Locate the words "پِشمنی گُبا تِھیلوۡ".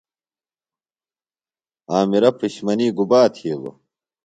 2.39-3.77